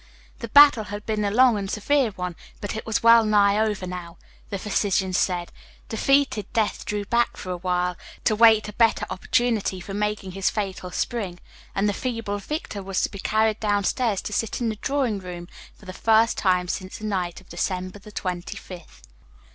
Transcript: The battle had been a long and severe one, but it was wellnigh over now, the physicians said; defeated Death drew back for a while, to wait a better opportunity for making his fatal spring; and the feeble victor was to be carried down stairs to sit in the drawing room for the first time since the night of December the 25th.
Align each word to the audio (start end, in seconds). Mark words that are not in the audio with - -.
The 0.39 0.47
battle 0.49 0.85
had 0.85 1.05
been 1.05 1.23
a 1.23 1.29
long 1.29 1.59
and 1.59 1.69
severe 1.69 2.09
one, 2.09 2.35
but 2.59 2.75
it 2.75 2.87
was 2.87 3.03
wellnigh 3.03 3.59
over 3.59 3.85
now, 3.85 4.17
the 4.49 4.57
physicians 4.57 5.15
said; 5.19 5.51
defeated 5.89 6.51
Death 6.53 6.85
drew 6.85 7.05
back 7.05 7.37
for 7.37 7.51
a 7.51 7.57
while, 7.57 7.95
to 8.23 8.35
wait 8.35 8.67
a 8.67 8.73
better 8.73 9.05
opportunity 9.11 9.79
for 9.79 9.93
making 9.93 10.31
his 10.31 10.49
fatal 10.49 10.89
spring; 10.89 11.39
and 11.75 11.87
the 11.87 11.93
feeble 11.93 12.39
victor 12.39 12.81
was 12.81 12.99
to 13.03 13.09
be 13.11 13.19
carried 13.19 13.59
down 13.59 13.83
stairs 13.83 14.23
to 14.23 14.33
sit 14.33 14.59
in 14.59 14.69
the 14.69 14.75
drawing 14.77 15.19
room 15.19 15.47
for 15.77 15.85
the 15.85 15.93
first 15.93 16.35
time 16.35 16.67
since 16.67 16.97
the 16.97 17.05
night 17.05 17.39
of 17.39 17.47
December 17.49 17.99
the 17.99 18.11
25th. 18.11 19.01